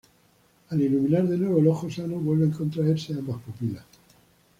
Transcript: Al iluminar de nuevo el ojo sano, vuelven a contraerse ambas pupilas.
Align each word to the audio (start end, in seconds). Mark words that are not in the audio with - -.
Al 0.69 0.81
iluminar 0.81 1.27
de 1.27 1.37
nuevo 1.37 1.59
el 1.59 1.67
ojo 1.67 1.87
sano, 1.91 2.15
vuelven 2.15 2.51
a 2.51 2.57
contraerse 2.57 3.13
ambas 3.13 3.39
pupilas. 3.43 3.85